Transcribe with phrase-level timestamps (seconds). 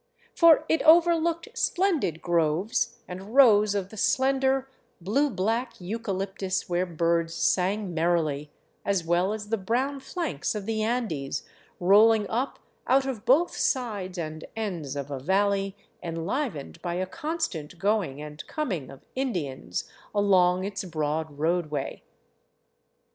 [0.33, 4.67] For it overlooked splendid groves and rows of the slender,
[4.99, 8.49] blue black euca lyptus where birds sang merrily,
[8.83, 11.47] as well as the brown flanks of the Andes
[11.79, 17.77] rolling up out of both sides and ends of a valley enlivened by a constant
[17.77, 22.01] going and coming of Indians along its broad roadway.